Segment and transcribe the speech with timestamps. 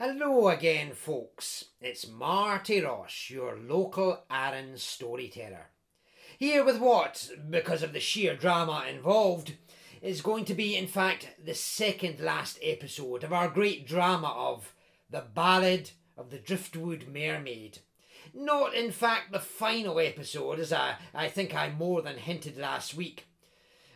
[0.00, 1.66] Hello again, folks.
[1.80, 5.70] It's Marty Ross, your local Arran storyteller.
[6.36, 9.54] Here with what, because of the sheer drama involved,
[10.02, 14.74] is going to be, in fact, the second last episode of our great drama of
[15.10, 17.78] The Ballad of the Driftwood Mermaid.
[18.34, 22.96] Not, in fact, the final episode, as I, I think I more than hinted last
[22.96, 23.28] week.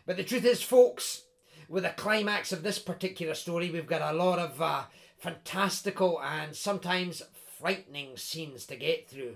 [0.05, 1.23] But the truth is, folks,
[1.67, 4.83] with the climax of this particular story, we've got a lot of uh,
[5.19, 7.21] fantastical and sometimes
[7.59, 9.35] frightening scenes to get through.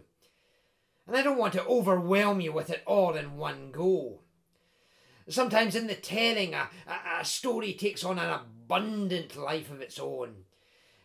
[1.05, 4.19] And I don't want to overwhelm you with it all in one go.
[5.27, 6.69] Sometimes in the telling, a,
[7.19, 10.35] a, story takes on an abundant life of its own.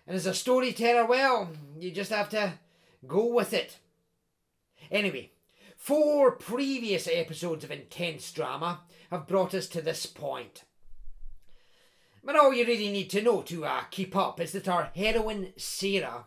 [0.06, 2.54] And as a storyteller, well, you just have to
[3.06, 3.78] go with it.
[4.90, 5.32] Anyway,
[5.76, 10.64] four previous episodes of intense drama have brought us to this point.
[12.22, 15.52] But all you really need to know to uh, keep up is that our heroine,
[15.56, 16.26] Sarah,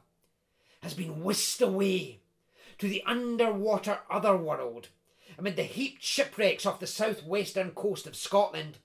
[0.82, 2.22] has been whisked away
[2.78, 4.90] to the underwater otherworld
[5.38, 8.78] amid the heaped shipwrecks off the southwestern coast of Scotland,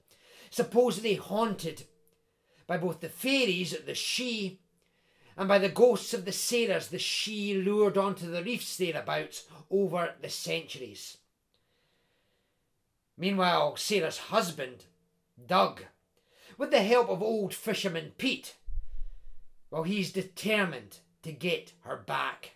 [0.50, 1.84] supposedly haunted
[2.66, 4.58] by both the fairies, the Sidhe,
[5.36, 10.14] and by the ghosts of the sailors the Sidhe lured onto the reefs thereabouts over
[10.20, 11.18] the centuries.
[13.18, 14.84] Meanwhile, Sarah's husband,
[15.46, 15.82] Doug,
[16.58, 18.56] with the help of old fisherman Pete,
[19.70, 22.52] well, he's determined to get her back.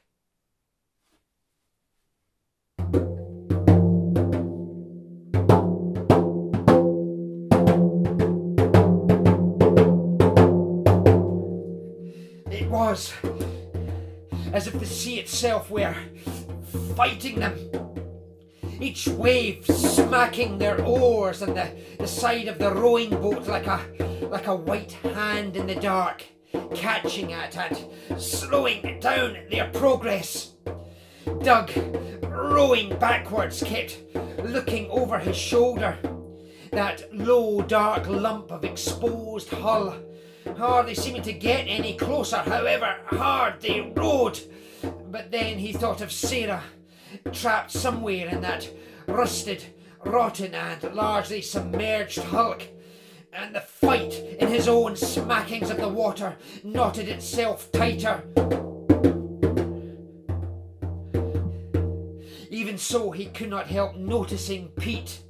[12.50, 13.12] It was
[14.52, 15.94] as if the sea itself were
[16.96, 17.54] fighting them.
[18.80, 23.80] Each wave smacking their oars on the, the side of the rowing boat like a
[24.22, 26.24] like a white hand in the dark,
[26.74, 30.54] catching at and slowing down their progress.
[31.42, 31.70] Doug,
[32.22, 33.98] rowing backwards, kept
[34.44, 35.98] looking over his shoulder.
[36.70, 39.94] That low, dark lump of exposed hull,
[40.56, 44.40] hardly seeming to get any closer, however hard they rowed.
[45.10, 46.62] But then he thought of Sarah,
[47.32, 48.68] trapped somewhere in that
[49.06, 49.64] rusted,
[50.04, 52.62] rotten, and largely submerged hulk.
[53.32, 58.22] And the fight in his own smackings of the water knotted itself tighter.
[62.50, 65.20] Even so, he could not help noticing Pete.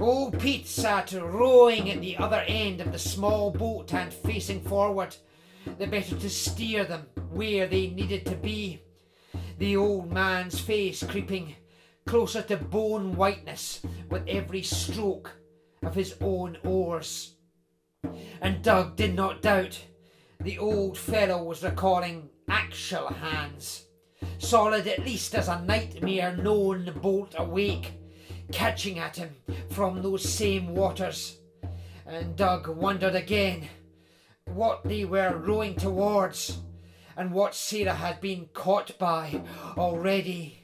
[0.00, 5.16] Old Pete sat rowing at the other end of the small boat and facing forward,
[5.78, 8.82] the better to steer them where they needed to be.
[9.58, 11.56] The old man's face creeping
[12.06, 15.32] closer to bone whiteness with every stroke
[15.82, 17.34] of his own oars.
[18.40, 19.84] And Doug did not doubt
[20.40, 23.86] the old fellow was recalling actual hands,
[24.38, 27.94] solid at least as a nightmare known bolt awake,
[28.52, 29.34] catching at him
[29.70, 31.40] from those same waters.
[32.06, 33.68] And Doug wondered again
[34.44, 36.58] what they were rowing towards
[37.18, 39.42] and what Sarah had been caught by
[39.76, 40.62] already.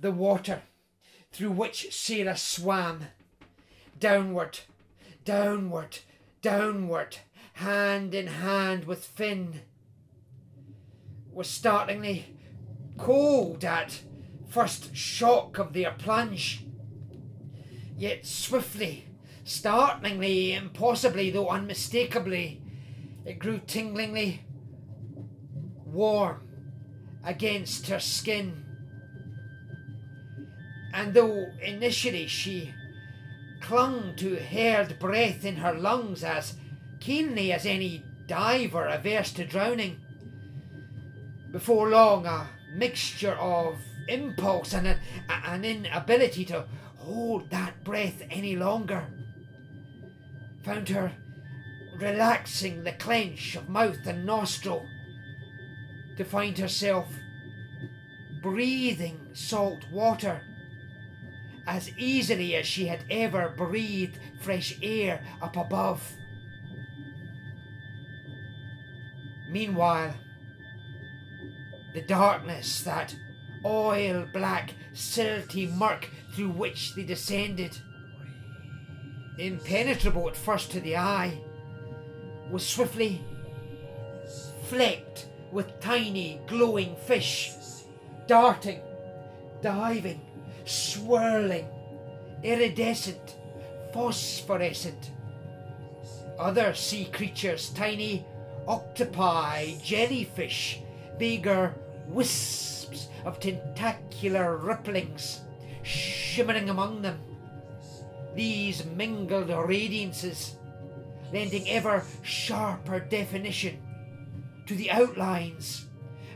[0.00, 0.62] The water
[1.32, 3.06] through which Sarah swam,
[3.98, 4.60] downward,
[5.24, 5.98] downward,
[6.40, 7.16] downward,
[7.54, 9.62] hand in hand with Finn,
[11.32, 12.26] was startlingly
[12.96, 14.02] cold at
[14.48, 16.64] first shock of their plunge.
[17.96, 19.06] Yet swiftly,
[19.44, 22.60] startlingly, impossibly, though unmistakably,
[23.24, 24.40] it grew tinglingly
[25.84, 26.40] warm
[27.24, 28.64] against her skin.
[30.94, 32.72] And though initially she
[33.60, 36.54] clung to held breath in her lungs as
[37.00, 40.00] keenly as any diver averse to drowning,
[41.50, 43.76] before long a mixture of
[44.08, 46.66] impulse and an, an inability to
[46.96, 49.06] hold that breath any longer
[50.62, 51.12] found her
[51.98, 54.86] relaxing the clench of mouth and nostril
[56.16, 57.06] to find herself
[58.42, 60.42] breathing salt water
[61.66, 66.14] as easily as she had ever breathed fresh air up above.
[69.50, 70.14] Meanwhile,
[71.94, 73.14] the darkness, that
[73.64, 77.76] oil black, silty murk through which they descended,
[79.38, 81.38] impenetrable at first to the eye,
[82.50, 83.20] was swiftly
[84.64, 87.52] flecked with tiny glowing fish,
[88.26, 88.80] darting,
[89.62, 90.20] diving,
[90.64, 91.66] swirling,
[92.42, 93.36] iridescent,
[93.92, 95.12] phosphorescent.
[96.38, 98.24] Other sea creatures, tiny
[98.66, 100.80] octopi, jellyfish,
[101.18, 101.74] bigger
[102.06, 102.77] wisps
[103.28, 105.40] of tentacular ripplings
[105.82, 107.20] shimmering among them.
[108.34, 110.54] These mingled radiances,
[111.30, 113.82] lending ever sharper definition
[114.66, 115.86] to the outlines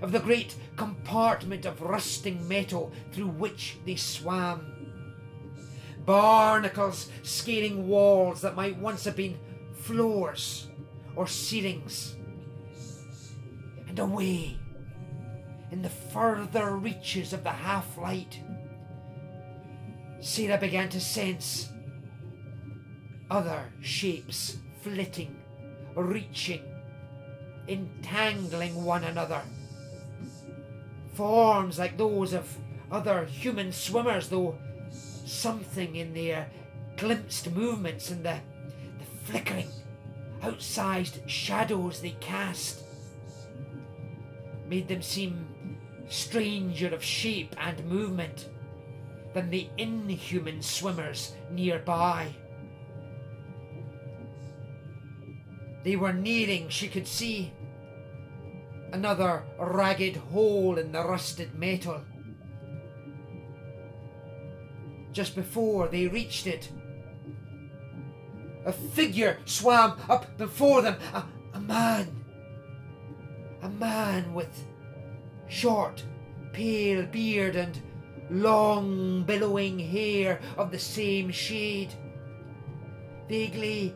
[0.02, 4.66] of the great compartment of rusting metal through which they swam.
[6.04, 9.38] Barnacles scaling walls that might once have been
[9.72, 10.68] floors
[11.16, 12.16] or ceilings.
[13.88, 14.58] And away
[15.72, 18.40] in the further reaches of the half light,
[20.20, 21.70] Sarah began to sense
[23.30, 25.34] other shapes flitting,
[25.96, 26.62] reaching,
[27.66, 29.40] entangling one another.
[31.14, 32.54] Forms like those of
[32.90, 34.58] other human swimmers, though
[34.90, 36.50] something in their
[36.98, 38.36] glimpsed movements and the,
[38.98, 39.68] the flickering,
[40.42, 42.82] outsized shadows they cast
[44.68, 45.46] made them seem
[46.12, 48.48] stranger of shape and movement
[49.32, 52.34] than the inhuman swimmers nearby.
[55.84, 57.52] They were nearing, she could see.
[58.92, 62.02] Another ragged hole in the rusted metal.
[65.12, 66.70] Just before they reached it,
[68.64, 70.96] a figure swam up before them.
[71.14, 71.24] A,
[71.54, 72.24] a man.
[73.62, 74.66] A man with
[75.52, 76.02] short,
[76.52, 77.80] pale beard and
[78.30, 81.92] long, billowing hair of the same shade.
[83.28, 83.94] Vaguely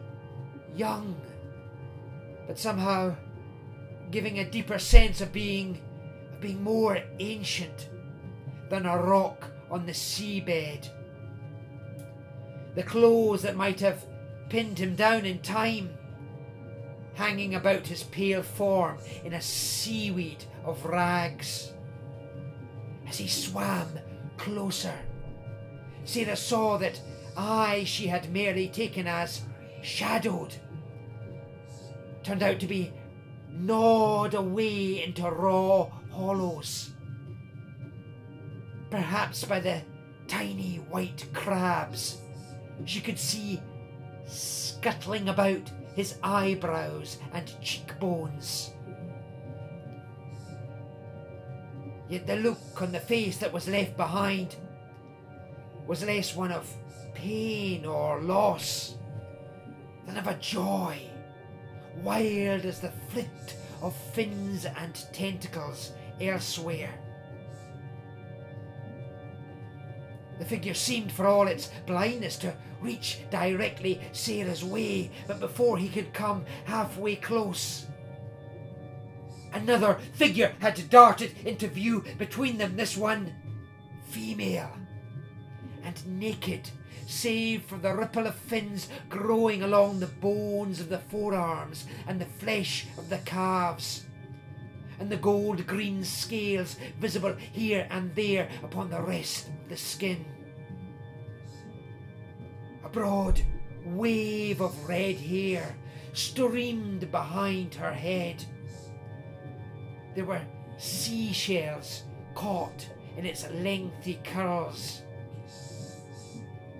[0.74, 1.16] young,
[2.46, 3.16] but somehow
[4.10, 5.80] giving a deeper sense of being
[6.32, 7.88] of being more ancient
[8.68, 10.88] than a rock on the seabed.
[12.74, 14.04] The clothes that might have
[14.50, 15.88] pinned him down in time,
[17.14, 21.72] hanging about his pale form in a seaweed of rags.
[23.08, 23.88] As he swam
[24.36, 24.98] closer,
[26.04, 27.00] Sarah saw that
[27.36, 29.42] eyes she had merely taken as
[29.82, 30.54] shadowed
[32.26, 32.92] turned out to be
[33.52, 36.90] gnawed away into raw hollows.
[38.90, 39.80] Perhaps by the
[40.26, 42.20] tiny white crabs
[42.84, 43.62] she could see
[44.26, 48.72] scuttling about his eyebrows and cheekbones.
[52.08, 54.56] Yet the look on the face that was left behind
[55.86, 56.72] was less one of
[57.14, 58.94] pain or loss
[60.06, 60.98] than of a joy
[62.02, 66.92] wild as the flit of fins and tentacles elsewhere.
[70.38, 75.88] The figure seemed, for all its blindness, to reach directly Sarah's way, but before he
[75.88, 77.86] could come halfway close,
[79.56, 83.34] another figure had darted into view between them, this one
[84.08, 84.70] female
[85.84, 86.70] and naked
[87.06, 92.24] save for the ripple of fins growing along the bones of the forearms and the
[92.24, 94.04] flesh of the calves,
[94.98, 100.24] and the gold green scales visible here and there upon the rest of the skin.
[102.84, 103.40] A broad
[103.84, 105.76] wave of red hair
[106.12, 108.44] streamed behind her head.
[110.16, 110.40] There were
[110.78, 112.04] seashells
[112.34, 115.02] caught in its lengthy curls.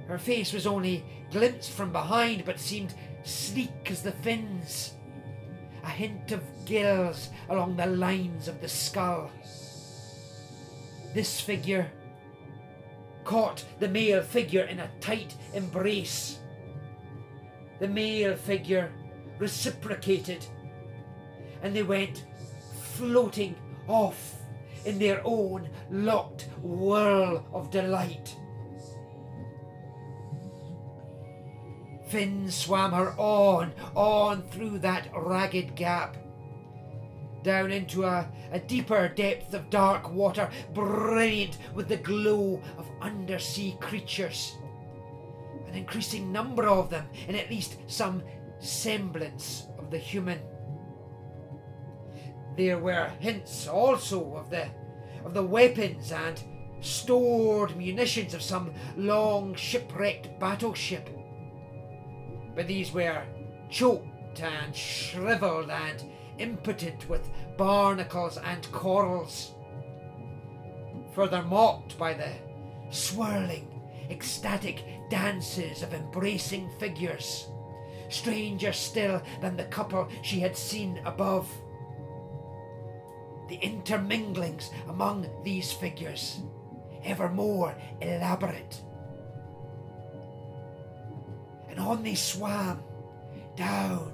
[0.09, 4.95] Her face was only glimpsed from behind, but seemed sleek as the fins.
[5.85, 9.31] A hint of gills along the lines of the skull.
[11.13, 11.91] This figure
[13.25, 16.39] caught the male figure in a tight embrace.
[17.81, 18.91] The male figure
[19.39, 20.47] reciprocated,
[21.63, 22.25] and they went
[22.97, 23.55] floating
[23.89, 24.35] off
[24.85, 28.37] in their own locked whirl of delight.
[32.09, 36.17] Finn swam her on, on through that ragged gap.
[37.43, 43.77] Down into a, a deeper depth of dark water, brilliant with the glow of undersea
[43.81, 44.57] creatures.
[45.69, 48.23] An increasing number of them, in at least some
[48.61, 50.41] semblance of the human.
[52.57, 54.69] There were hints also of the
[55.25, 56.41] of the weapons and
[56.81, 61.09] stored munitions of some long shipwrecked battleship
[62.57, 63.23] but these were
[63.69, 66.03] choked and shriveled and
[66.39, 69.53] impotent with barnacles and corals.
[71.15, 72.31] further mocked by the
[72.91, 77.47] swirling, ecstatic dances of embracing figures,
[78.11, 81.49] stranger still than the couple she had seen above.
[83.49, 86.41] The interminglings among these figures,
[87.05, 88.83] ever more elaborate.
[91.69, 92.83] And on they swam,
[93.55, 94.13] down,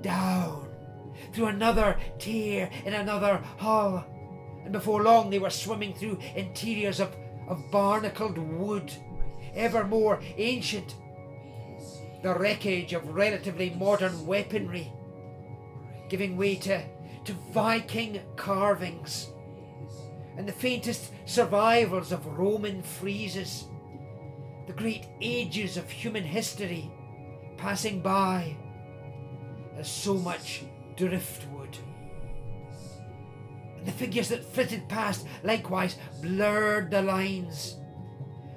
[0.00, 0.68] down,
[1.32, 4.04] through another tear in another hull,
[4.64, 7.14] and before long they were swimming through interiors of,
[7.48, 8.92] of barnacled wood,
[9.54, 10.96] ever more ancient.
[12.22, 14.92] The wreckage of relatively modern weaponry,
[16.08, 16.82] giving way to,
[17.24, 19.28] to Viking carvings,
[20.36, 23.64] and the faintest survivals of Roman friezes,
[24.66, 26.90] the great ages of human history
[27.56, 28.56] passing by
[29.76, 30.62] as so much
[30.96, 31.76] driftwood.
[33.76, 37.76] And the figures that flitted past likewise blurred the lines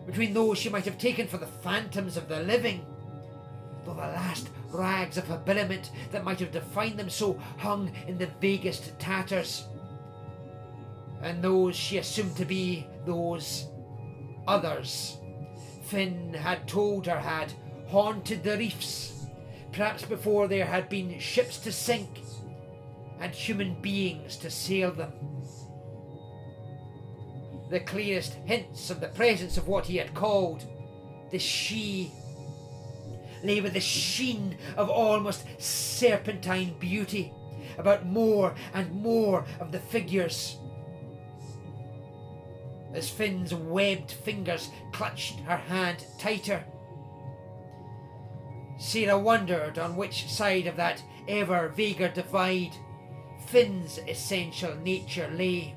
[0.06, 2.86] between those she might have taken for the phantoms of the living,
[3.86, 8.30] though the last rags of habiliment that might have defined them so hung in the
[8.40, 9.66] vaguest tatters,
[11.22, 13.68] and those Sidhe assumed to be those
[14.48, 15.18] others
[15.84, 17.54] Finn had told her had
[17.88, 19.28] haunted the reefs,
[19.72, 22.22] perhaps before there had been ships to sink
[23.20, 25.12] and human beings to sail them.
[27.70, 30.64] The clearest hints of the presence of what he had called
[31.32, 32.12] the she
[33.44, 37.34] lay with the sheen of almost serpentine beauty
[37.78, 40.58] about more and more of the figures.
[42.94, 46.64] As Finn's webbed fingers clutched her hand tighter,
[48.78, 52.74] Sarah wondered on which side of that ever vaguer divide
[53.48, 55.76] Finn's essential nature lay.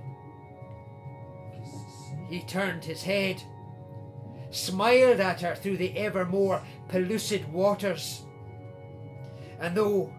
[2.28, 3.42] He turned his head,
[4.56, 8.22] smiled at her through the ever more pellucid waters,
[9.60, 10.12] and though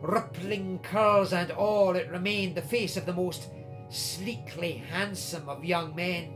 [0.00, 3.50] rippling curls and all, it remained the face of the most
[3.88, 6.32] sleekly handsome of young men.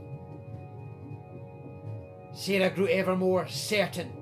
[2.33, 4.13] Sarah grew ever more certain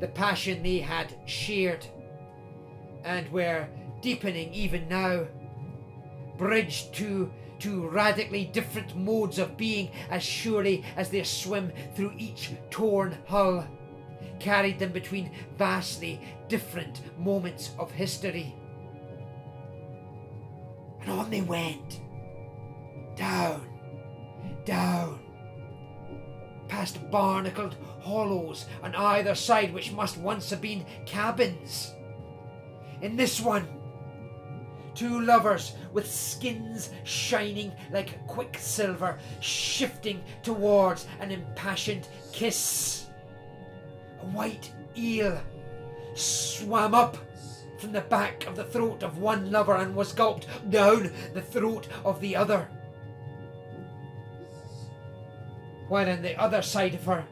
[0.00, 1.86] the passion they had shared,
[3.04, 3.66] and were
[4.00, 5.26] deepening even now
[6.36, 12.52] bridged to two radically different modes of being as surely as their swim through each
[12.70, 13.66] torn hull
[14.38, 18.54] carried them between vastly different moments of history.
[21.00, 22.00] And on they went,
[23.16, 23.66] down,
[24.64, 25.20] down,
[26.68, 31.94] past barnacled hollows on either side, which must once have been cabins.
[33.00, 33.66] In this one,
[34.98, 43.06] Two lovers with skins shining like quicksilver, shifting towards an impassioned kiss.
[44.20, 45.40] A white eel
[46.14, 47.16] swam up
[47.78, 51.86] from the back of the throat of one lover and was gulped down the throat
[52.04, 52.68] of the other.
[55.86, 57.24] While on the other side of her,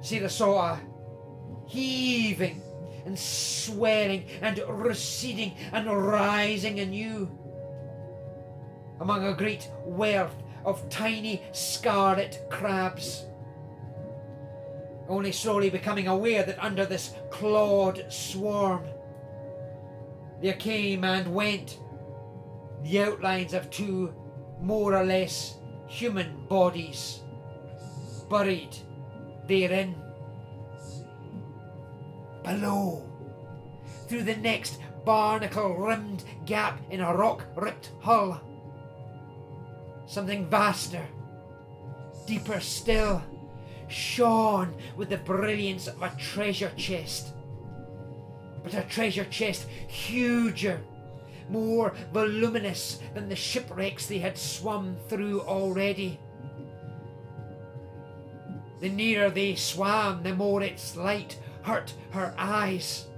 [0.00, 0.80] Sarah saw a
[1.66, 2.62] heaving
[3.08, 7.30] and swelling and receding and rising anew.
[9.00, 10.36] Among a great wealth
[10.66, 13.24] of tiny scarlet crabs.
[15.08, 18.84] Only slowly becoming aware that under this clawed swarm
[20.42, 21.80] there came and went
[22.82, 24.14] the outlines of two
[24.60, 27.20] more or less human bodies
[28.28, 28.76] buried
[29.46, 29.96] therein
[32.48, 33.02] below,
[34.06, 38.40] through the next barnacle rimmed gap in a rock ripped hull.
[40.06, 41.06] Something vaster,
[42.26, 43.22] deeper still,
[43.88, 47.34] shone with the brilliance of a treasure chest.
[48.62, 50.80] But a treasure chest huger,
[51.50, 56.18] more voluminous than the shipwrecks they had swum through already.
[58.80, 61.38] The nearer they swam, the more its light
[61.68, 63.08] hurt her eyes.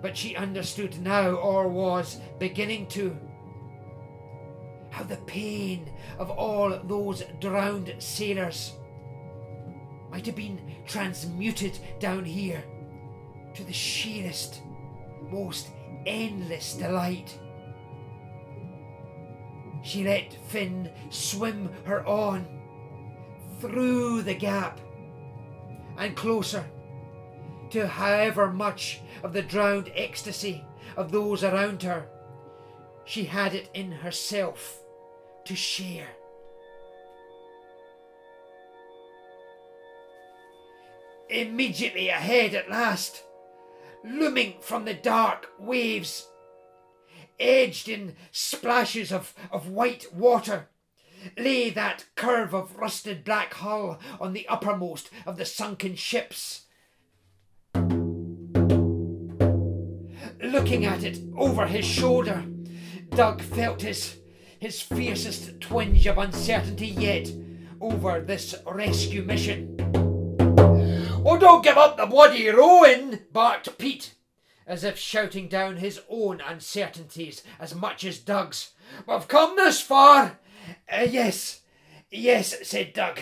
[0.00, 3.18] But she understood now, or was beginning to,
[4.90, 8.74] how the pain of all those drowned sailors
[10.08, 12.62] might have been transmuted down here
[13.54, 14.62] to the sheerest,
[15.32, 15.70] most
[16.06, 17.36] endless delight.
[19.82, 22.46] She let Finn swim her on
[23.60, 24.80] through the gap
[25.98, 26.64] and closer
[27.70, 30.64] to however much of the drowned ecstasy
[30.96, 32.08] of those around her
[33.08, 34.82] she had it in herself
[35.46, 36.08] to share.
[41.30, 43.22] Immediately ahead at last,
[44.04, 46.28] looming from the dark waves,
[47.40, 50.68] edged in splashes of, of white water,
[51.36, 56.66] lay that curve of rusted black hull on the uppermost of the sunken ships.
[60.40, 62.44] Looking at it over his shoulder,
[63.10, 64.18] Doug felt his,
[64.58, 67.28] his fiercest twinge of uncertainty yet
[67.80, 69.74] over this rescue mission.
[71.24, 74.14] Oh, don't give up the bloody rowing, barked Pete,
[74.66, 78.72] as if shouting down his own uncertainties as much as Doug's.
[79.06, 80.38] We've come this far.
[80.90, 81.60] Uh, yes,
[82.10, 83.20] yes, said Doug.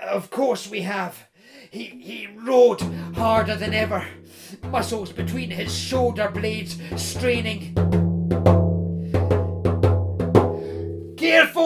[0.00, 1.26] Of course we have.
[1.70, 2.80] He, he rowed
[3.14, 4.06] harder than ever,
[4.70, 8.05] muscles between his shoulder blades straining.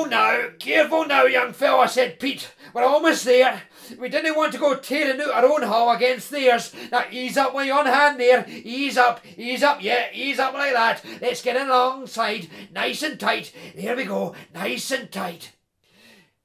[0.01, 2.51] Oh, careful now, careful now, young fella, said Pete.
[2.73, 3.63] We're almost there.
[3.99, 6.73] We didn't want to go tearing out our own hull against theirs.
[6.91, 8.47] Now ease up with your hand there.
[8.49, 11.05] Ease up, ease up, yeah, ease up like that.
[11.21, 13.53] Let's get alongside, nice and tight.
[13.77, 15.53] There we go, nice and tight.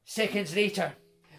[0.03, 0.93] Seconds later,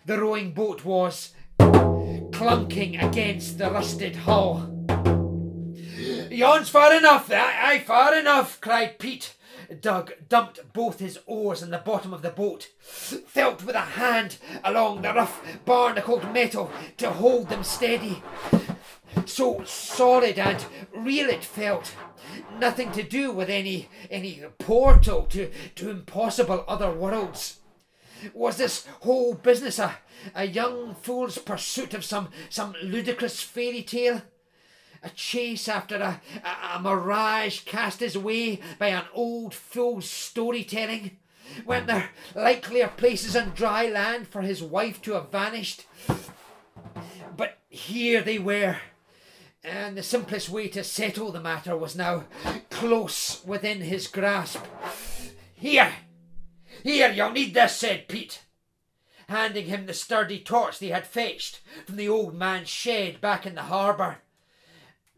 [0.06, 4.73] the rowing boat was clunking against the rusted hull.
[6.30, 9.36] Yawn's far enough, that, aye, far enough, cried Pete.
[9.80, 14.38] Doug dumped both his oars in the bottom of the boat, felt with a hand
[14.64, 18.23] along the rough barnacled metal to hold them steady.
[19.25, 21.94] So solid and real it felt.
[22.58, 27.61] Nothing to do with any any portal to, to impossible other worlds.
[28.35, 29.96] Was this whole business a,
[30.35, 34.23] a young fool's pursuit of some some ludicrous fairy tale?
[35.06, 41.16] A chase after a, a, a mirage cast his way by an old fool's storytelling?
[41.64, 45.86] Weren't there likelier places on dry land for his wife to have vanished?
[47.36, 48.78] But here they were,
[49.62, 52.25] and the simplest way to settle the matter was now
[52.71, 54.64] close within his grasp.
[55.54, 55.92] Here,
[56.82, 58.42] here, you'll need this, said Pete,
[59.28, 63.54] handing him the sturdy torch they had fetched from the old man's shed back in
[63.54, 64.19] the harbour.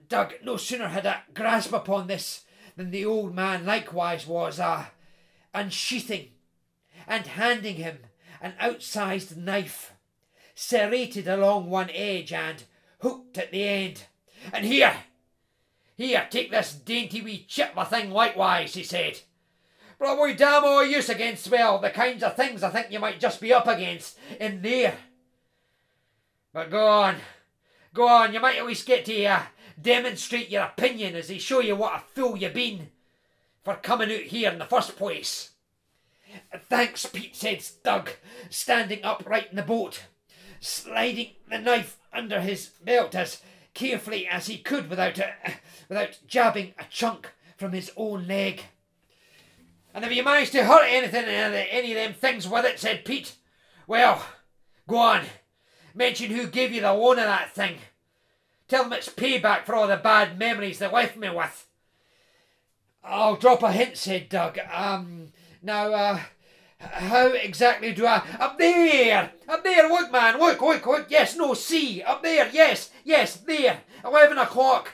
[0.09, 2.45] Doug no sooner had a grasp upon this
[2.77, 4.87] than the old man likewise was uh,
[5.53, 6.29] unsheathing
[7.07, 7.99] and handing him
[8.41, 9.93] an outsized knife,
[10.55, 12.65] serrated along one edge and
[13.01, 14.05] hooked at the end.
[14.53, 14.95] And here,
[15.97, 19.21] here, take this dainty wee chip of thing likewise, he said.
[19.99, 23.41] Probably damn all use against, well, the kinds of things I think you might just
[23.41, 24.97] be up against in there.
[26.53, 27.17] But go on,
[27.93, 29.43] go on, you might at least get to uh,
[29.81, 32.89] demonstrate your opinion as they show you what a fool you've been
[33.65, 35.51] for coming out here in the first place.
[36.69, 38.11] Thanks, Pete, said Doug,
[38.51, 40.05] standing upright in the boat,
[40.61, 43.43] sliding the knife under his belt as
[43.75, 45.33] carefully as he could without, a,
[45.89, 48.63] without jabbing a chunk from his own leg.
[49.95, 53.05] And if you manage to hurt anything, uh, any of them things with it, said
[53.05, 53.35] Pete,
[53.87, 54.25] well,
[54.87, 55.23] go on,
[55.95, 57.79] mention who gave you the loan of that thing.
[58.69, 61.67] Tell them it's payback for all the bad memories they left me with.
[63.03, 64.59] I'll drop a hint, said Doug.
[64.71, 65.29] Um,
[65.63, 66.21] now, uh,
[66.79, 68.23] how exactly do I.
[68.39, 69.33] Up there!
[69.49, 69.89] Up there!
[69.89, 70.39] Look, man!
[70.39, 71.07] Look, look, look!
[71.09, 72.03] Yes, no, see!
[72.03, 72.51] Up there!
[72.53, 73.81] Yes, yes, there!
[74.05, 74.93] Eleven o'clock!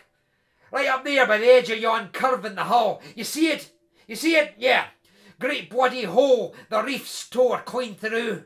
[0.70, 3.02] Right up there by the edge of yon curve in the hull.
[3.14, 3.70] You see it?
[4.06, 4.54] You see it?
[4.58, 4.87] Yeah.
[5.38, 8.44] Great bloody hole the reef's tore clean through.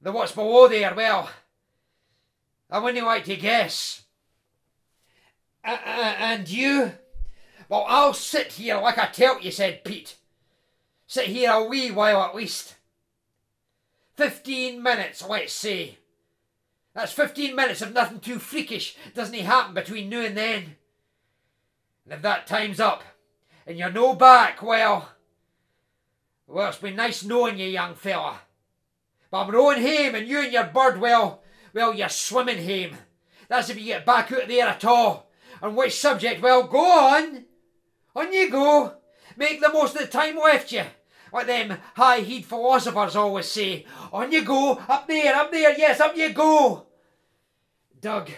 [0.00, 1.30] The what's below there, well,
[2.70, 4.02] I wouldn't like to guess.
[5.64, 6.92] Uh, uh, and you?
[7.68, 10.16] Well, I'll sit here like I tell you, said Pete.
[11.06, 12.76] Sit here a wee while at least.
[14.16, 15.98] Fifteen minutes, let's say.
[16.94, 20.76] That's fifteen minutes if nothing too freakish doesn't happen between now and then.
[22.04, 23.02] And if that time's up
[23.66, 25.10] and you're no back, well,
[26.46, 28.40] well, it's been nice knowing you, young fella.
[29.30, 31.42] But I'm rowing home and you and your bird, well,
[31.74, 32.98] well, you're swimming home.
[33.48, 35.30] That's if you get back out of there at all.
[35.62, 36.42] On which subject?
[36.42, 37.44] Well, go on.
[38.14, 38.94] On you go.
[39.36, 40.84] Make the most of the time left you.
[41.30, 43.86] What them high-heed philosophers always say.
[44.12, 44.80] On you go.
[44.88, 45.76] Up there, up there.
[45.78, 46.86] Yes, up you go.
[48.00, 48.30] Doug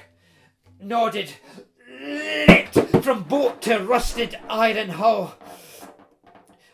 [0.80, 1.32] nodded,
[2.00, 5.34] leapt from boat to rusted iron hull.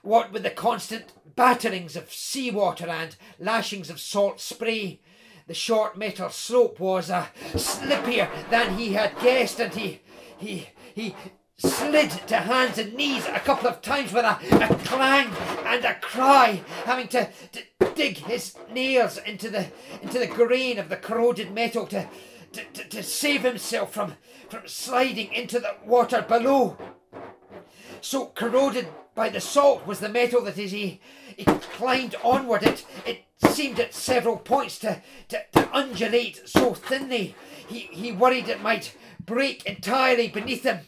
[0.03, 5.01] What with the constant batterings of seawater and lashings of salt spray,
[5.49, 10.01] the short metal slope was uh, slippier than he had guessed, and he
[10.37, 11.17] he he
[11.57, 15.29] slid to hands and knees a couple of times with a, a clang
[15.65, 17.63] and a cry, having to, to
[17.95, 19.67] dig his nails into the
[20.03, 22.07] into the grain of the corroded metal to
[22.53, 24.15] to, to, to save himself from,
[24.49, 26.77] from sliding into the water below.
[28.01, 31.01] So corroded by the salt was the metal that as he,
[31.37, 37.35] he climbed onward, it, it seemed at several points to, to, to undulate so thinly.
[37.67, 40.81] He, he worried it might break entirely beneath him.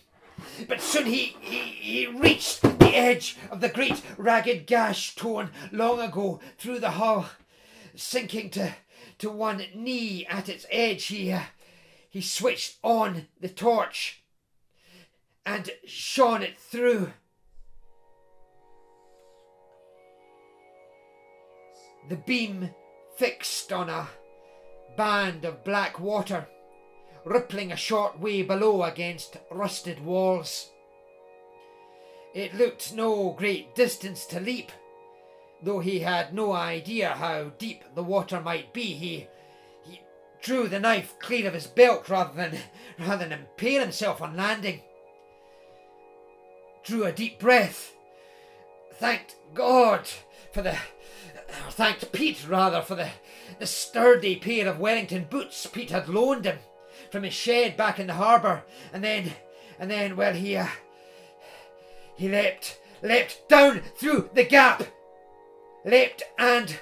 [0.69, 6.01] But soon he, he, he reached the edge of the great ragged gash torn long
[6.01, 7.27] ago through the hull.
[7.95, 8.75] Sinking to,
[9.19, 11.41] to one knee at its edge, he, uh,
[12.09, 14.20] he switched on the torch
[15.47, 17.13] and shone it through.
[22.09, 22.71] The beam
[23.17, 24.09] fixed on a
[24.97, 26.49] band of black water
[27.25, 30.71] rippling a short way below against rusted walls.
[32.35, 34.71] It looked no great distance to leap,
[35.63, 38.95] though he had no idea how deep the water might be.
[38.95, 39.29] He,
[39.85, 40.01] he
[40.41, 42.59] drew the knife clear of his belt rather than,
[42.99, 44.81] rather than impale himself on landing.
[46.85, 47.95] Drew a deep breath,
[48.95, 50.09] thanked God
[50.53, 53.09] for the, or thanked Pete rather for the,
[53.59, 56.59] the sturdy pair of Wellington boots Pete had loaned him
[57.11, 58.63] from his shed back in the harbour,
[58.93, 59.33] and then,
[59.79, 60.67] and then, well, he, uh,
[62.17, 64.85] he leapt, leapt down through the gap,
[65.85, 66.81] leapt and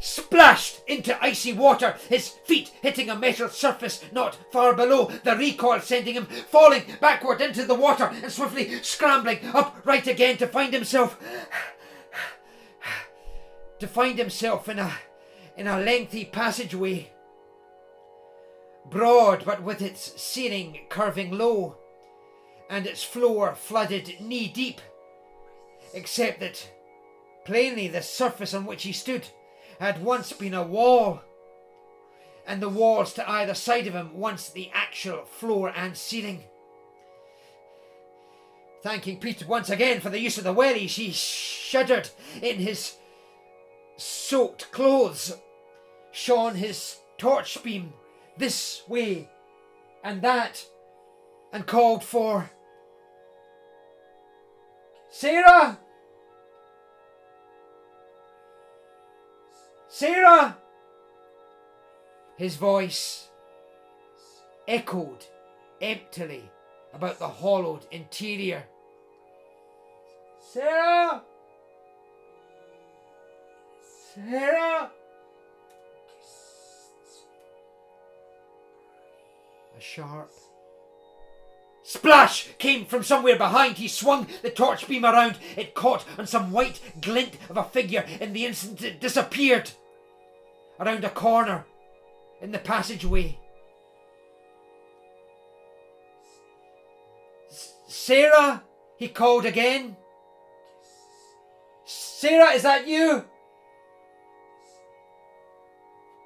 [0.00, 5.80] splashed into icy water, his feet hitting a metal surface not far below, the recoil
[5.80, 11.18] sending him falling backward into the water and swiftly scrambling upright again to find himself
[13.78, 14.92] to find himself in a
[15.56, 17.10] in a lengthy passageway.
[18.86, 21.76] Broad but with its ceiling curving low,
[22.70, 24.80] and its floor flooded knee deep,
[25.92, 26.70] except that
[27.44, 29.26] plainly the surface on which he stood
[29.78, 31.20] had once been a wall,
[32.46, 36.44] and the walls to either side of him once the actual floor and ceiling.
[38.82, 42.10] Thanking Peter once again for the use of the wellies, he shuddered
[42.40, 42.96] in his
[43.96, 45.36] soaked clothes,
[46.12, 47.92] shone his torch beam
[48.36, 49.28] this way
[50.04, 50.64] and that
[51.52, 52.50] and called for
[55.10, 55.78] Sarah!
[59.98, 60.56] Sarah!
[62.36, 63.30] His voice
[64.68, 65.24] echoed
[65.80, 66.48] emptily
[66.94, 68.62] about the hollowed interior.
[70.52, 71.22] Sarah!
[74.14, 74.90] Sarah!
[79.76, 80.30] A sharp
[81.82, 83.78] splash came from somewhere behind.
[83.78, 85.38] He swung the torch beam around.
[85.56, 88.04] It caught on some white glint of a figure.
[88.20, 89.72] In the instant, it disappeared
[90.80, 91.66] around a corner
[92.40, 93.38] in the passageway.
[97.86, 98.62] Sarah,
[98.96, 99.96] he called again.
[101.84, 103.24] Sarah, is that you?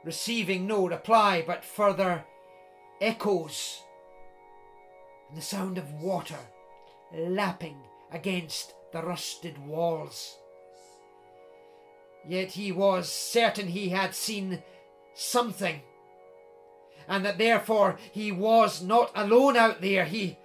[0.05, 2.25] Receiving no reply, but further
[3.01, 3.83] echoes
[5.33, 6.39] and the sound of water
[7.11, 7.79] lapping
[8.13, 10.37] against the rusted walls.
[12.27, 14.63] Yet he was certain he had seen
[15.15, 15.83] something,
[17.09, 20.05] and that therefore he was not alone out there.
[20.05, 20.39] He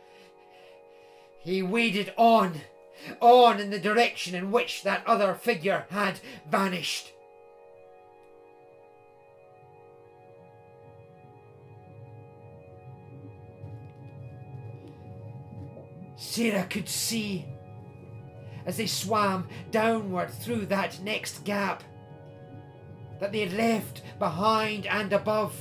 [1.40, 2.62] he waded on,
[3.22, 7.14] on in the direction in which that other figure had vanished.
[16.18, 17.46] Sarah could see
[18.68, 21.84] as they swam downward through that next gap
[23.20, 25.56] that they had left behind and above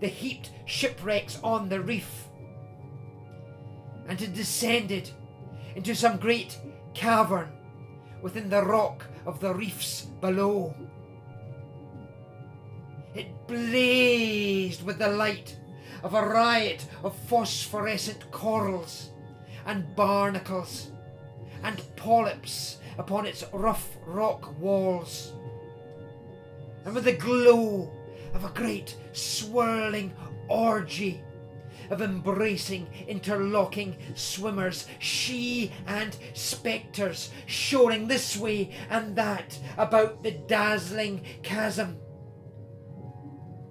[0.00, 2.28] the heaped shipwrecks on the reef
[4.06, 5.10] and had descended
[5.74, 6.58] into some great
[6.94, 7.50] cavern
[8.22, 10.74] within the rock of the reefs below.
[13.14, 15.58] It blazed with the light
[16.04, 19.10] of a riot of phosphorescent corals
[19.66, 20.92] and barnacles
[21.62, 25.32] and polyps upon its rough rock walls.
[26.84, 27.92] And with the glow
[28.34, 30.12] of a great swirling
[30.48, 31.22] orgy
[31.90, 41.22] of embracing, interlocking swimmers, Sidhe and spectres shoring this way and that about the dazzling
[41.42, 41.98] chasm.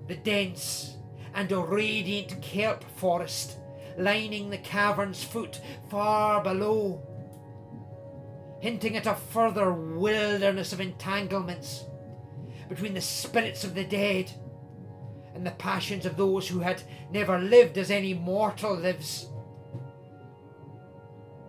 [0.08, 0.96] The dense
[1.34, 3.58] and radiant kelp forest
[3.98, 7.07] lining the cavern's foot far below,
[8.60, 11.86] hinting at a further wilderness of entanglements
[12.70, 14.32] between the spirits of the dead
[15.34, 19.28] and the passions of those who had never lived as any mortal lives,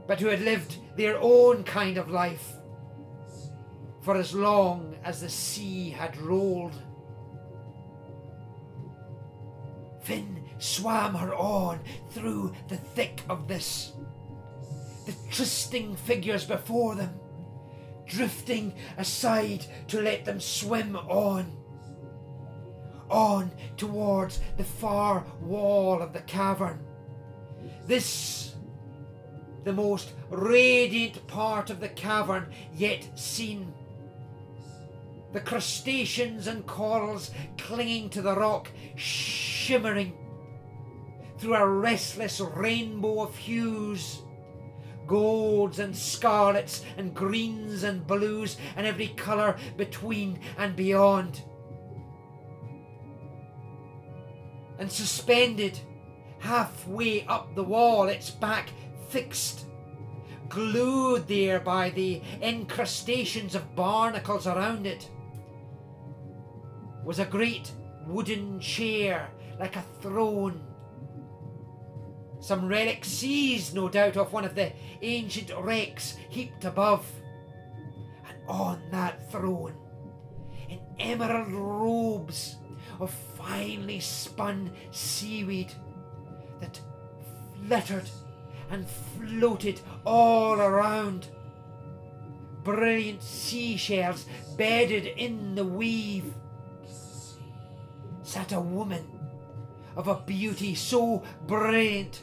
[0.06, 2.52] but who had lived their own kind of life
[4.02, 6.82] for as long as the sea had rolled.
[10.02, 13.92] Finn swam her on through the thick of this,
[15.08, 17.18] the trysting figures before them,
[18.04, 21.50] drifting aside to let them swim on
[23.08, 26.84] on towards the far wall of the cavern.
[27.86, 28.54] This,
[29.64, 33.72] the most radiant part of the cavern yet seen.
[35.32, 40.12] The crustaceans and corals clinging to the rock, shimmering
[41.38, 44.20] through a restless rainbow of hues
[45.08, 51.42] golds and scarlets and greens and blues and every colour between and beyond.
[54.78, 55.78] and suspended
[56.38, 58.70] halfway up the wall, its back
[59.08, 59.66] fixed,
[60.48, 65.10] glued there by the incrustations of barnacles around it,
[67.04, 67.72] was a great
[68.06, 70.62] wooden chair like a throne.
[72.40, 74.72] Some relic seized, no doubt, of one of the
[75.02, 77.06] ancient wrecks heaped above.
[78.28, 79.74] And on that throne,
[80.68, 82.56] in emerald robes,
[83.00, 85.72] of finely spun seaweed
[86.60, 86.80] that
[87.66, 88.08] fluttered
[88.70, 91.28] and floated all around.
[92.64, 96.34] Brilliant seashells bedded in the weave.
[98.22, 99.06] Sat a woman
[99.96, 102.22] of a beauty so brilliant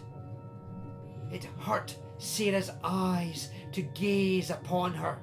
[1.35, 5.19] it hurt Sarah's eyes to gaze upon her.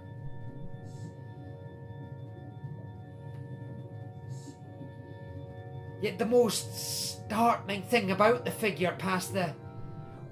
[6.03, 6.75] Yet the most
[7.25, 9.55] startling thing about the figure, past the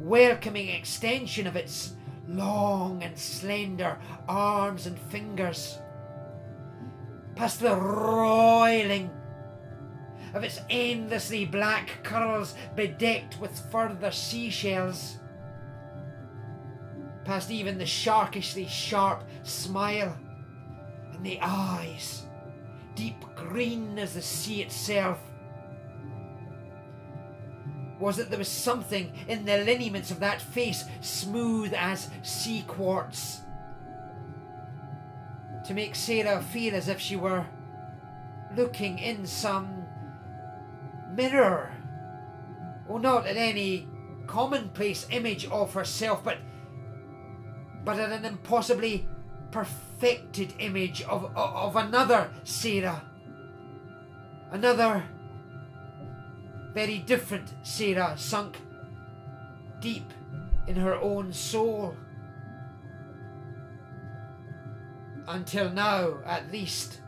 [0.01, 1.95] welcoming extension of its
[2.27, 5.79] long and slender arms and fingers,
[7.37, 9.11] past the roiling
[10.35, 15.20] of its endlessly black curls bedecked with further seashells,
[17.25, 20.17] past even the sharkishly sharp smile
[21.13, 22.25] and the eyes,
[22.95, 25.19] deep green as the sea itself,
[27.99, 33.43] was that there was something in the lineaments of that face smooth as sea quartz
[35.67, 37.45] to make Sarah feel as if she were
[38.57, 39.85] looking in some
[41.15, 41.73] mirror.
[42.89, 43.87] Oh, not at any
[44.27, 46.39] commonplace image of herself, but
[47.85, 49.07] but at an impossibly
[49.51, 53.03] perfected image of, of, of another Sarah.
[54.51, 55.05] Another
[56.73, 58.57] very different Sarah, sunk
[59.81, 60.13] deep
[60.67, 61.97] in her own soul.
[65.27, 67.01] Until now, at least.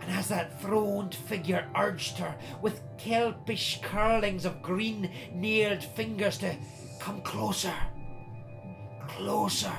[0.00, 6.56] And as that throned figure urged her with kelpish curlings of green nailed fingers to
[7.00, 7.74] come closer,
[9.08, 9.72] closer,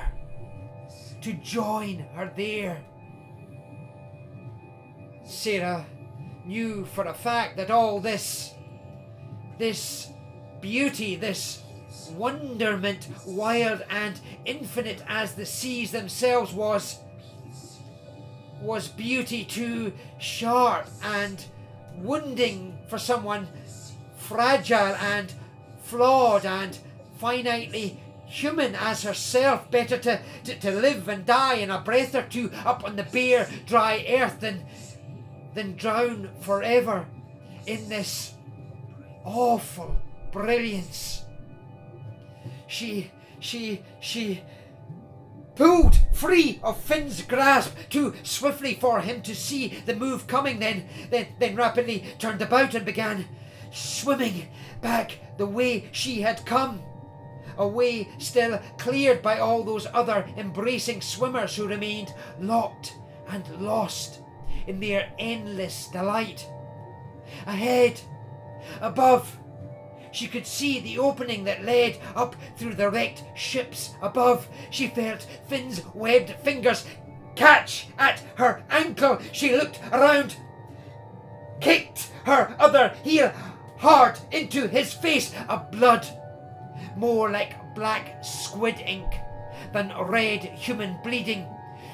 [1.22, 2.82] to join her there,
[5.26, 5.86] Sarah
[6.46, 8.54] knew for a fact that all this,
[9.58, 10.10] this
[10.60, 11.62] beauty, this
[12.12, 17.00] wonderment, wild and infinite as the seas themselves was,
[18.62, 21.46] was beauty too sharp and
[21.98, 23.48] wounding for someone
[24.18, 25.34] fragile and
[25.82, 26.78] flawed and
[27.22, 27.98] finitely
[28.30, 32.52] human as herself, better to, to, to live and die in a breath or two
[32.64, 34.66] up on the bare, dry earth than
[35.56, 37.08] than drown forever
[37.66, 38.36] in this
[39.26, 39.96] awful
[40.32, 41.26] brilliance.
[42.68, 44.44] She, she, she
[45.56, 50.88] pulled free of Finn's grasp too swiftly for him to see the move coming, then,
[51.10, 53.26] then, then rapidly turned about and began
[53.72, 54.48] swimming
[54.82, 56.82] back the way she had come.
[57.60, 64.22] A way still cleared by all those other embracing swimmers who remained locked and lost
[64.66, 66.48] in their endless delight.
[67.46, 68.02] Ahead,
[68.82, 69.38] above,
[70.12, 74.48] she could see the opening that led up through the wrecked ships above.
[74.72, 76.86] She felt Finn's webbed fingers
[77.36, 79.20] catch at her ankle.
[79.32, 80.36] She looked around,
[81.62, 83.32] kicked her other heel
[83.78, 85.34] hard into his face.
[85.48, 86.08] A blood
[86.96, 89.08] more like black squid ink
[89.74, 91.46] than red human bleeding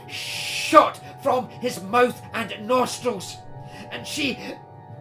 [0.08, 3.38] shot from his mouth and nostrils.
[3.92, 4.38] and she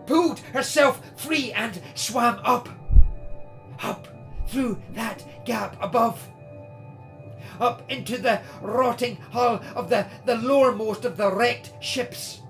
[0.06, 2.68] pulled herself free and swam up.
[3.82, 4.08] Up
[4.46, 6.28] through that gap above.
[7.60, 12.40] Up into the rotting hull of the, the lowermost of the wrecked ships.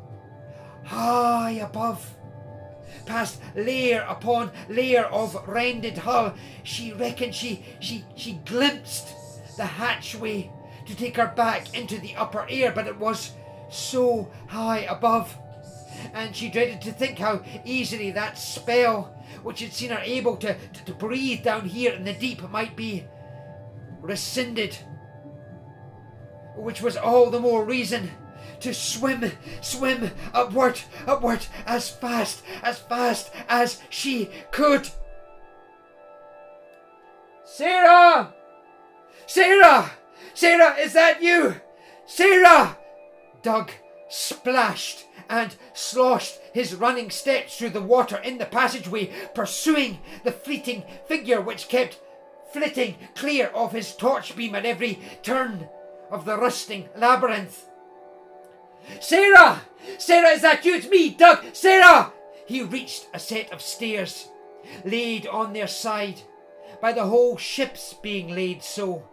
[0.84, 2.13] High above
[3.06, 6.34] past layer upon layer of rended hull.
[6.62, 9.14] She reckoned she she she glimpsed
[9.56, 10.50] the hatchway
[10.86, 13.32] to take her back into the upper air, but it was
[13.70, 15.36] so high above.
[16.12, 20.54] And she dreaded to think how easily that spell, which had seen her able to,
[20.54, 23.04] to, to breathe down here in the deep, might be
[24.00, 24.76] rescinded.
[26.56, 28.10] Which was all the more reason
[28.60, 34.88] to swim, swim upward, upward, as fast, as fast as she could.
[37.44, 38.34] Sarah!
[39.26, 39.90] Sarah!
[40.34, 41.60] Sarah, is that you?
[42.06, 42.76] Sarah!
[43.42, 43.70] Doug
[44.08, 50.84] splashed and sloshed his running steps through the water in the passageway, pursuing the fleeting
[51.06, 52.00] figure which kept
[52.52, 55.68] flitting clear of his torch beam at every turn
[56.10, 57.66] of the rusting labyrinth.
[59.00, 59.62] Sarah!
[59.98, 60.76] Sarah, is that you?
[60.76, 61.44] It's me, Doug!
[61.52, 62.12] Sarah!
[62.46, 64.28] He reached a set of stairs,
[64.84, 66.22] laid on their side,
[66.80, 69.08] by the whole ship's being laid so,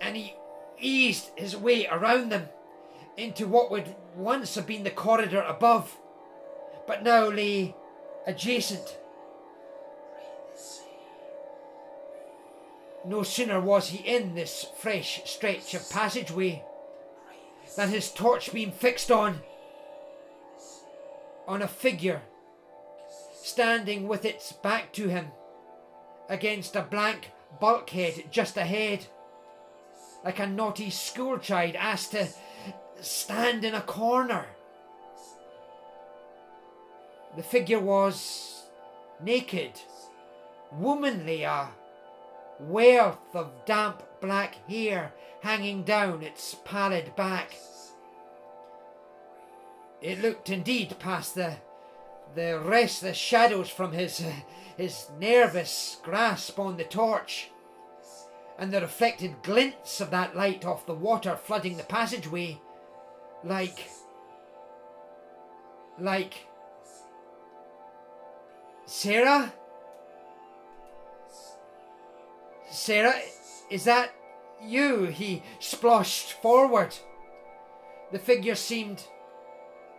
[0.00, 0.34] and he
[0.78, 2.48] eased his way around them
[3.16, 5.98] into what would once have been the corridor above,
[6.86, 7.74] but now lay
[8.26, 8.96] adjacent.
[13.04, 16.62] No sooner was he in this fresh stretch of passageway
[17.76, 19.40] than his torch beam fixed on
[21.46, 22.22] on a figure
[23.34, 25.28] standing with its back to him
[26.28, 29.06] against a blank bulkhead just ahead
[30.24, 32.28] like a naughty schoolchild asked to
[33.00, 34.46] stand in a corner.
[37.36, 38.64] The figure was
[39.22, 39.72] naked,
[40.72, 41.68] womanly, a
[42.58, 47.56] wealth of damp black hair hanging down its pallid back.
[50.00, 51.56] It looked indeed past the
[52.34, 54.24] the restless shadows from his
[54.76, 57.50] his nervous grasp on the torch
[58.58, 62.60] and the reflected glints of that light off the water flooding the passageway
[63.42, 63.90] like
[65.98, 66.46] like
[68.86, 69.52] Sarah
[72.70, 73.14] Sarah
[73.70, 74.14] is that
[74.62, 76.94] you he splashed forward
[78.12, 79.04] the figure seemed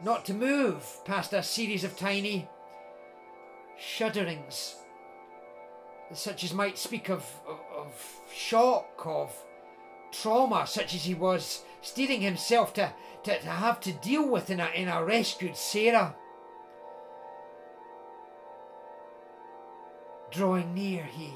[0.04, 2.48] not to move past a series of tiny
[3.80, 4.76] shudderings
[6.14, 9.34] such as might speak of, of, of shock, of
[10.12, 14.60] trauma, such as he was steering himself to, to, to have to deal with in
[14.60, 16.16] a, in a rescued Sarah.
[20.32, 21.34] Drawing near, he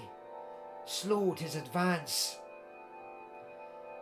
[0.86, 2.38] slowed his advance.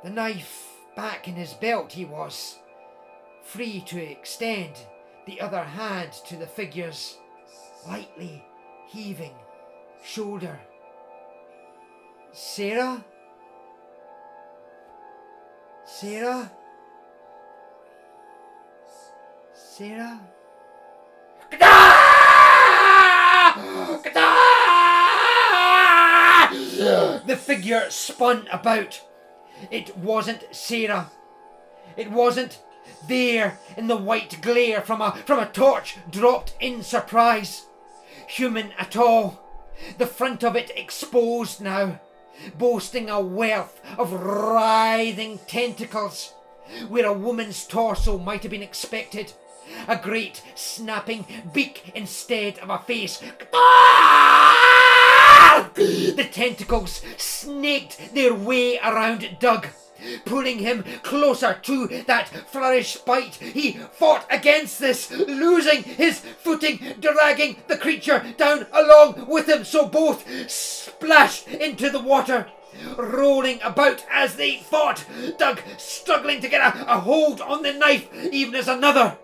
[0.04, 2.60] The knife back in his belt, he was
[3.42, 4.74] free to extend
[5.26, 7.18] the other hand to the figure's
[7.88, 8.44] lightly
[8.88, 9.36] heaving
[10.04, 10.60] shoulder.
[12.32, 13.04] Sarah?
[15.86, 16.52] Sarah?
[19.54, 20.20] Sarah?
[27.26, 29.02] The figure spun about.
[29.72, 31.12] It wasn't Sarah.
[31.96, 32.60] It wasn't
[33.08, 37.68] there in the white glare from a from a torch dropped in surprise.
[38.28, 39.42] Human at all.
[39.98, 42.00] The front of it exposed now,
[42.58, 46.34] boasting a wealth of writhing tentacles,
[46.88, 49.34] where a woman's torso might have been expected.
[49.88, 53.24] A great snapping beak instead of a face.
[53.54, 54.63] Ah!
[55.54, 59.68] The tentacles snaked their way around Doug
[60.26, 63.36] pulling him closer to that flourish bite.
[63.36, 69.88] He fought against this, losing his footing, dragging the creature down along with him, so
[69.88, 72.48] both splashed into the water.
[72.98, 75.06] Rolling about as they fought,
[75.38, 79.18] Doug struggling to get a, a hold on the knife, even as another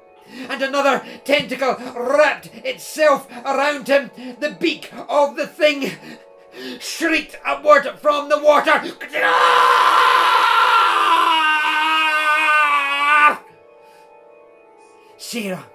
[0.47, 4.11] and another tentacle wrapped itself around him.
[4.39, 5.91] The beak of the thing
[6.79, 8.81] shrieked upward from the water.
[15.17, 15.65] Sarah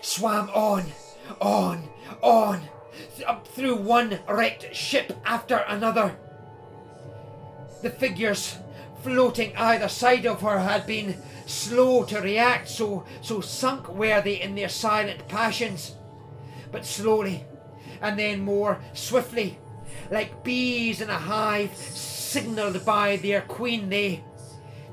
[0.00, 0.84] swam on,
[1.40, 1.88] on,
[2.22, 2.62] on,
[3.26, 6.16] up through one wrecked ship after another.
[7.82, 8.56] The figures
[9.02, 14.40] floating either side of her had been slow to react, so, so sunk were they
[14.40, 15.94] in their silent passions.
[16.72, 17.44] But slowly,
[18.00, 19.58] and then more swiftly,
[20.10, 24.22] like bees in a hive, signalled by their queen, they,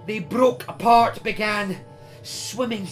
[0.05, 1.77] they broke apart, began
[2.23, 2.87] swimming,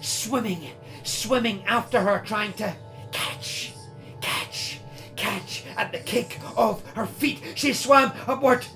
[0.00, 0.70] swimming,
[1.02, 2.74] swimming after her, trying to
[3.12, 3.74] catch,
[4.20, 4.80] catch,
[5.16, 7.40] catch at the kick of her feet.
[7.54, 8.66] She swam upward,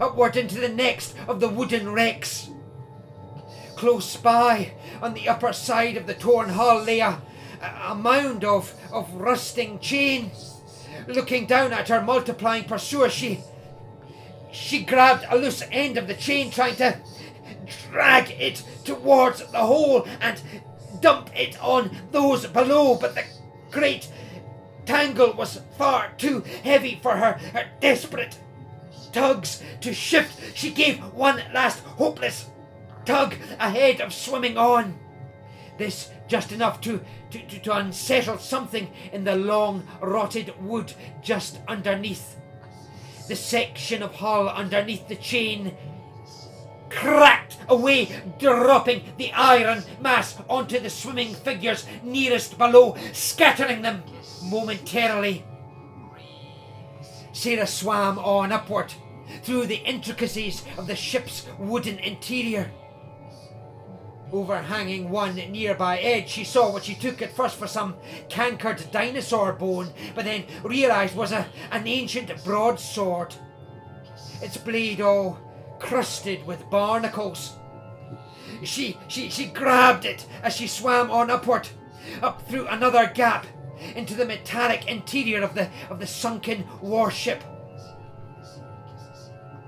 [0.00, 2.48] upward into the next of the wooden wrecks.
[3.76, 7.20] Close by, on the upper side of the torn hull, lay a,
[7.60, 10.30] a mound of, of rusting chain.
[11.06, 13.40] Looking down at her multiplying pursuer, she
[14.52, 16.98] she grabbed a loose end of the chain, trying to
[17.90, 20.40] drag it towards the hole and
[21.00, 23.24] dump it on those below, but the
[23.70, 24.08] great
[24.84, 28.38] tangle was far too heavy for her, her desperate
[29.12, 30.56] tugs to shift.
[30.56, 32.46] She gave one last hopeless
[33.04, 34.98] tug ahead of swimming on.
[35.78, 36.98] This just enough to,
[37.30, 42.36] to, to, to unsettle something in the long rotted wood just underneath.
[43.28, 45.76] The section of hull underneath the chain
[46.88, 48.08] cracked away,
[48.38, 54.02] dropping the iron mass onto the swimming figures nearest below, scattering them
[54.42, 55.44] momentarily.
[57.34, 58.94] Sarah swam on upward
[59.42, 62.70] through the intricacies of the ship's wooden interior.
[64.32, 67.96] Overhanging one nearby edge, she saw what she took at first for some
[68.30, 73.34] cankered dinosaur bone, but then realised was a, an ancient broadsword.
[74.40, 75.38] Its blade all
[75.78, 77.56] crusted with barnacles.
[78.64, 81.68] She, she, she grabbed it as she swam on upward,
[82.22, 83.46] up through another gap,
[83.94, 87.44] into the metallic interior of the, of the sunken warship.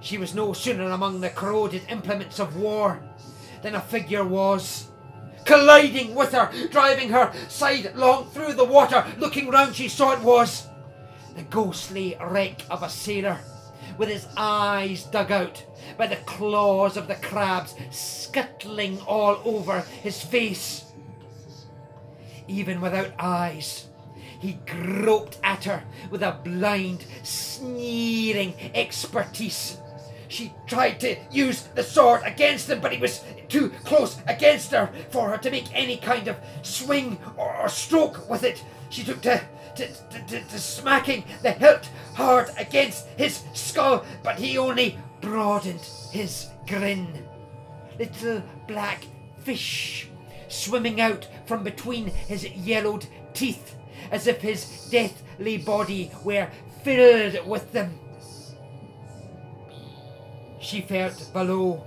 [0.00, 3.02] She was no sooner among the corroded implements of war
[3.64, 4.88] than a figure was.
[5.46, 10.68] Colliding with her, driving her sidelong through the water, looking round, she saw it was
[11.34, 13.40] the ghostly wreck of a sailor,
[13.98, 15.64] with his eyes dug out
[15.96, 20.84] by the claws of the crabs scuttling all over his face.
[22.46, 23.86] Even without eyes,
[24.40, 29.78] he groped at her with a blind, sneering expertise.
[30.28, 34.90] She tried to use the sword against him, but he was too close against her
[35.10, 38.62] for her to make any kind of swing or, stroke with it.
[38.90, 39.40] She took to,
[39.76, 39.88] to,
[40.28, 45.80] to, to smacking the hilt hard against his skull, but he only broadened
[46.12, 47.26] his grin.
[47.98, 49.04] Little black
[49.38, 50.08] fish
[50.48, 53.76] swimming out from between his yellowed teeth,
[54.10, 56.48] as if his deathly body were
[56.82, 57.98] filled with them.
[60.60, 61.84] She felt below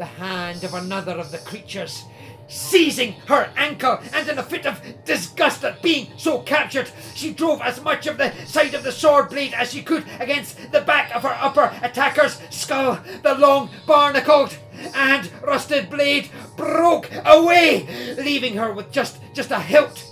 [0.00, 2.04] the hand of another of the creatures
[2.48, 7.60] seizing her ankle, and in a fit of disgust at being so captured, she drove
[7.60, 11.14] as much of the side of the sword blade as she could against the back
[11.14, 12.98] of her upper attacker's skull.
[13.22, 14.56] The long, barnacled,
[14.94, 20.02] and rusted blade broke away, leaving her with just just a hilt.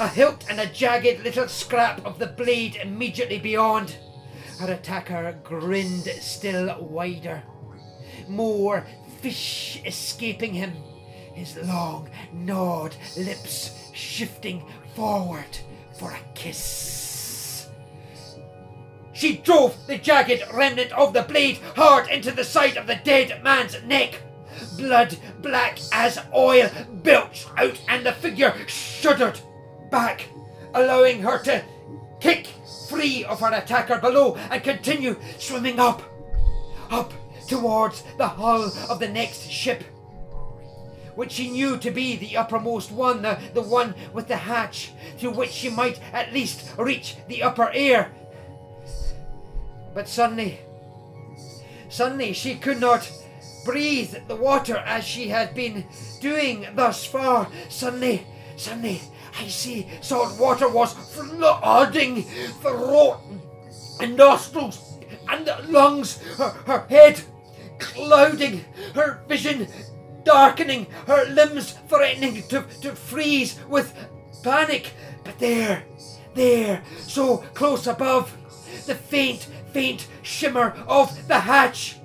[0.00, 3.96] A hilt and a jagged little scrap of the blade immediately beyond.
[4.58, 7.42] Her attacker grinned still wider.
[8.28, 8.84] More
[9.20, 10.72] fish escaping him
[11.36, 14.64] his long, gnawed lips shifting
[14.94, 15.58] forward
[15.98, 17.68] for a kiss.
[19.12, 23.42] She drove the jagged remnant of the blade hard into the side of the dead
[23.42, 24.20] man's neck.
[24.78, 26.70] Blood black as oil
[27.02, 29.38] belched out, and the figure shuddered
[29.90, 30.28] back,
[30.74, 31.62] allowing her to
[32.20, 32.48] kick
[32.88, 36.02] free of her attacker below and continue swimming up,
[36.90, 37.12] up
[37.46, 39.84] towards the hull of the next ship
[41.16, 45.32] which she knew to be the uppermost one, the, the one with the hatch, through
[45.32, 48.12] which she might at least reach the upper air.
[49.94, 50.60] But suddenly,
[51.88, 53.10] suddenly she could not
[53.64, 55.86] breathe the water as she had been
[56.20, 57.48] doing thus far.
[57.70, 58.26] Suddenly,
[58.56, 59.00] suddenly,
[59.40, 62.24] I see salt water was flooding
[62.60, 63.20] throat
[64.00, 67.22] and nostrils and lungs, her, her head
[67.78, 68.64] clouding,
[68.94, 69.68] her vision
[70.24, 73.94] darkening, her limbs threatening to, to freeze with
[74.42, 74.92] panic.
[75.24, 75.84] But there,
[76.34, 78.36] there, so close above,
[78.86, 81.96] the faint, faint shimmer of the hatch.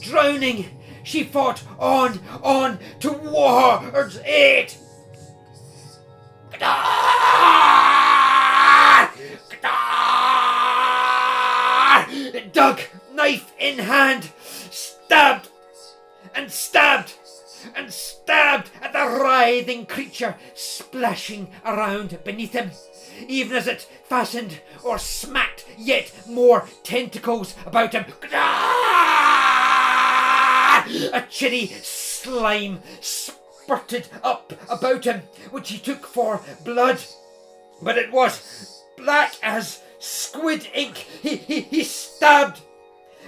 [0.00, 0.66] Drowning,
[1.02, 4.78] she fought on, on towards it.
[12.52, 12.80] Doug,
[13.12, 14.30] knife in hand,
[15.04, 15.48] stabbed
[16.34, 17.14] and stabbed
[17.74, 22.70] and stabbed at the writhing creature splashing around beneath him,
[23.26, 28.04] even as it fastened or smacked yet more tentacles about him.
[31.12, 37.02] A chilly slime spurted up about him, which he took for blood,
[37.82, 40.96] but it was black as squid ink.
[41.22, 42.60] He, he, he stabbed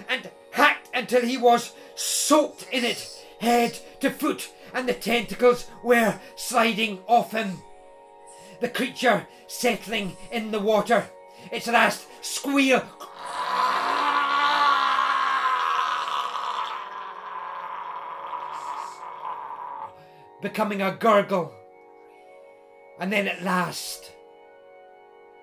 [0.08, 6.18] and hacked until he was soaked in it, head to foot, and the tentacles were
[6.34, 7.58] sliding off him.
[8.60, 11.08] The creature settling in the water,
[11.52, 12.82] its last squeal.
[20.40, 21.52] Becoming a gurgle.
[22.98, 24.12] And then at last,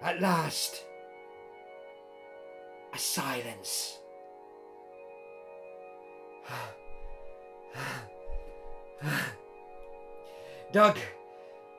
[0.02, 0.84] at last,
[2.92, 4.00] a silence.
[10.72, 10.98] Doug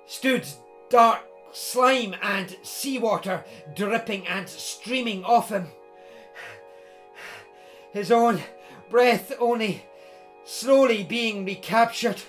[0.07, 0.47] stood
[0.89, 3.45] dark slime and seawater
[3.75, 5.69] dripping and streaming off him.
[7.93, 8.41] His own
[8.91, 9.85] breath only
[10.45, 12.23] slowly being recaptured.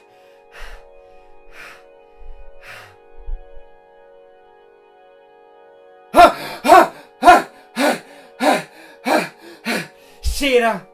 [10.22, 10.86] Sarah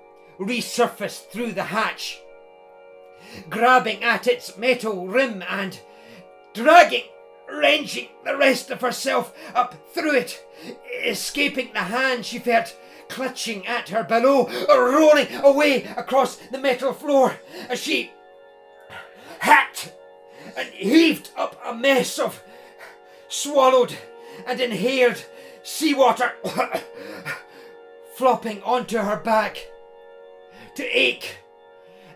[0.42, 2.22] resurfaced through the hatch,
[3.50, 5.80] grabbing at its metal rim and
[6.54, 7.04] dragging,
[7.50, 10.44] wrenching the rest of herself up through it,
[11.06, 12.76] escaping the hand she felt
[13.08, 17.38] clutching at her below, rolling away across the metal floor
[17.70, 18.12] as she
[19.39, 19.94] hacked
[20.58, 22.42] and heaved up a mess of
[23.28, 23.96] swallowed
[24.46, 25.24] and inhaled
[25.64, 26.34] seawater
[28.16, 29.70] flopping onto her back
[30.76, 31.38] to ache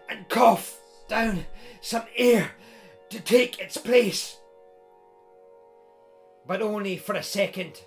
[0.09, 1.45] and cough down
[1.81, 2.51] some air
[3.09, 4.37] to take its place.
[6.47, 7.81] But only for a second.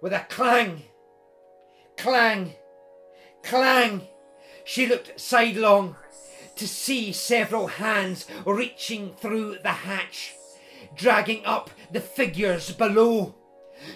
[0.00, 0.84] With a clang,
[1.96, 2.54] clang,
[3.42, 4.02] clang,
[4.64, 5.96] she looked sidelong
[6.56, 10.34] to see several hands reaching through the hatch,
[10.94, 13.34] dragging up the figures below.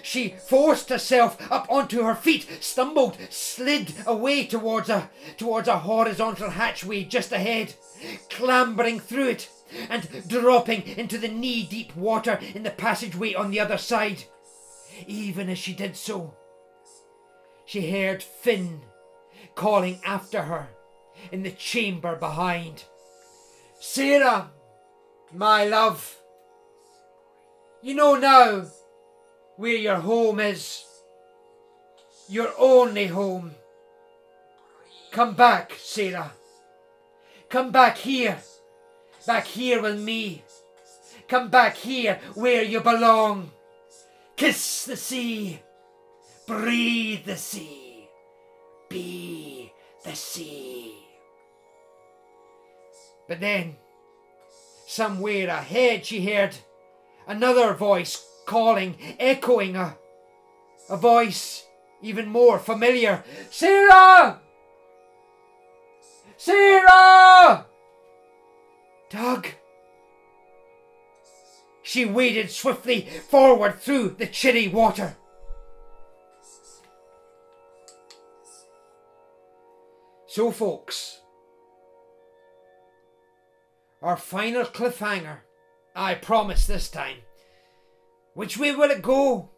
[0.01, 6.51] She forced herself up onto her feet, stumbled, slid away towards a towards a horizontal
[6.51, 7.73] hatchway just ahead,
[8.29, 9.49] clambering through it
[9.89, 14.23] and dropping into the knee-deep water in the passageway on the other side.
[15.07, 16.35] Even as she did so,
[17.65, 18.81] she heard Finn
[19.55, 20.69] calling after her
[21.31, 22.83] in the chamber behind.
[23.79, 24.51] Sarah,
[25.33, 26.17] my love,
[27.81, 28.67] you know now
[29.57, 30.83] where your home is.
[32.29, 33.51] Your only home.
[35.11, 36.31] Come back, Sarah.
[37.49, 38.37] Come back here.
[39.27, 40.43] Back here with me.
[41.27, 43.51] Come back here where you belong.
[44.35, 45.61] Kiss the sea.
[46.47, 48.07] Breathe the sea.
[48.89, 49.71] Be
[50.03, 50.95] the sea.
[53.27, 53.77] But then,
[54.87, 56.55] somewhere ahead, she heard
[57.27, 59.97] another voice calling, echoing a,
[60.89, 61.65] a voice
[62.01, 63.23] even more familiar.
[63.49, 64.39] Sarah!
[66.37, 67.65] Sarah!
[69.09, 69.47] Doug!
[71.81, 75.15] She waded swiftly forward through the chilly water.
[80.27, 81.19] So, folks,
[84.01, 85.41] our final cliffhanger,
[85.95, 87.17] I promise this time,
[88.33, 89.49] which way will it go?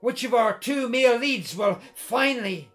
[0.00, 2.70] Which of our two male leads will finally,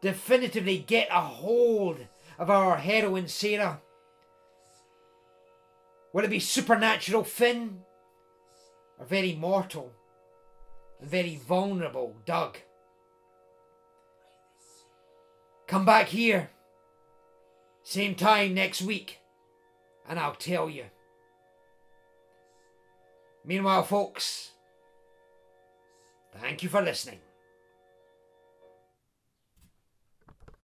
[0.00, 2.06] definitively get a hold
[2.38, 3.80] of our heroine Sarah?
[6.12, 7.80] Will it be supernatural Finn?
[8.98, 9.92] Or very mortal
[11.00, 12.58] and very vulnerable Doug?
[15.66, 16.50] Come back here,
[17.82, 19.20] same time next week,
[20.06, 20.84] and I'll tell you.
[23.44, 24.52] Meanwhile, folks,
[26.40, 27.18] thank you for listening.